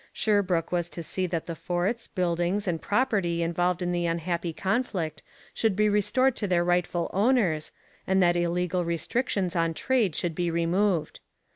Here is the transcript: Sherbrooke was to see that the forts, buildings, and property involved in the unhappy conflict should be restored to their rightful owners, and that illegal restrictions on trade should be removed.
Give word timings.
Sherbrooke 0.11 0.71
was 0.71 0.89
to 0.97 1.03
see 1.03 1.27
that 1.27 1.45
the 1.45 1.53
forts, 1.53 2.07
buildings, 2.07 2.67
and 2.67 2.81
property 2.81 3.43
involved 3.43 3.83
in 3.83 3.91
the 3.91 4.07
unhappy 4.07 4.51
conflict 4.51 5.21
should 5.53 5.75
be 5.75 5.89
restored 5.89 6.35
to 6.37 6.47
their 6.47 6.63
rightful 6.63 7.11
owners, 7.13 7.71
and 8.07 8.19
that 8.23 8.35
illegal 8.35 8.83
restrictions 8.83 9.55
on 9.55 9.75
trade 9.75 10.15
should 10.15 10.33
be 10.33 10.49
removed. 10.49 11.19